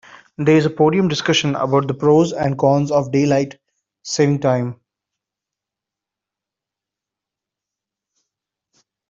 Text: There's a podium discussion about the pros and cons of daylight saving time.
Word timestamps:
There's 0.39 0.65
a 0.65 0.71
podium 0.71 1.09
discussion 1.09 1.53
about 1.55 1.87
the 1.87 1.93
pros 1.93 2.33
and 2.33 2.57
cons 2.57 2.89
of 2.89 3.11
daylight 3.11 3.59
saving 4.01 4.39
time. 4.39 4.81